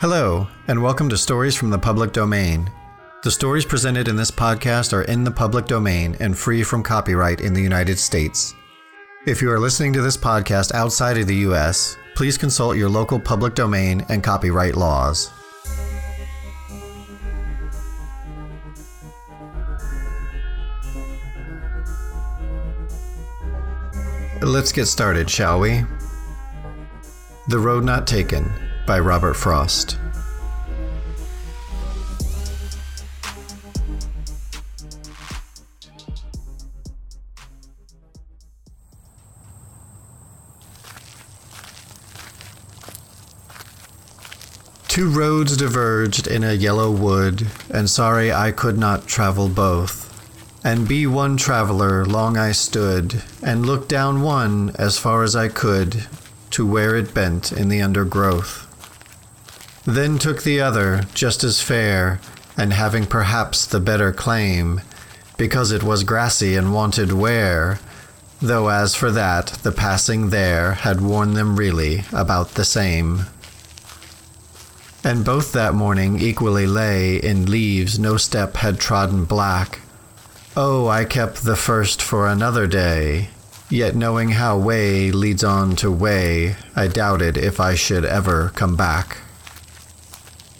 [0.00, 2.70] Hello, and welcome to Stories from the Public Domain.
[3.24, 7.40] The stories presented in this podcast are in the public domain and free from copyright
[7.40, 8.54] in the United States.
[9.26, 13.18] If you are listening to this podcast outside of the U.S., please consult your local
[13.18, 15.32] public domain and copyright laws.
[24.42, 25.82] Let's get started, shall we?
[27.48, 29.98] The Road Not Taken by Robert Frost.
[44.88, 50.08] Two roads diverged in a yellow wood, and sorry I could not travel both.
[50.64, 55.48] And be one traveler, long I stood, and looked down one as far as I
[55.48, 56.06] could,
[56.52, 58.67] to where it bent in the undergrowth.
[59.88, 62.20] Then took the other, just as fair,
[62.58, 64.82] and having perhaps the better claim,
[65.38, 67.80] because it was grassy and wanted wear,
[68.38, 73.22] though as for that, the passing there had worn them really about the same.
[75.02, 79.80] And both that morning equally lay in leaves no step had trodden black.
[80.54, 83.30] Oh, I kept the first for another day,
[83.70, 88.76] yet knowing how way leads on to way, I doubted if I should ever come
[88.76, 89.22] back.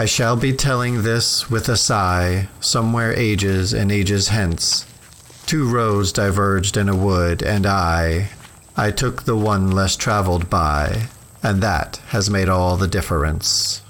[0.00, 4.86] I shall be telling this with a sigh, somewhere ages and ages hence.
[5.44, 8.30] Two roads diverged in a wood, and I,
[8.78, 11.08] I took the one less traveled by,
[11.42, 13.82] and that has made all the difference.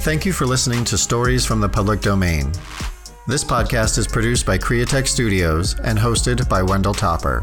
[0.00, 2.50] Thank you for listening to Stories from the Public Domain.
[3.26, 7.42] This podcast is produced by Createch Studios and hosted by Wendell Topper.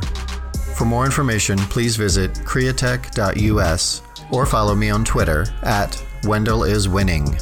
[0.76, 4.02] For more information, please visit createch.us
[4.32, 7.38] or follow me on Twitter at Wendell is winning.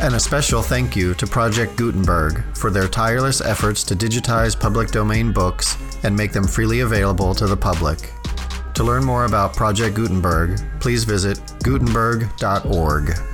[0.00, 4.88] And a special thank you to Project Gutenberg for their tireless efforts to digitize public
[4.90, 8.10] domain books and make them freely available to the public.
[8.72, 13.33] To learn more about Project Gutenberg, please visit gutenberg.org.